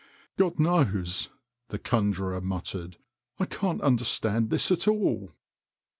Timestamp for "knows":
0.59-1.29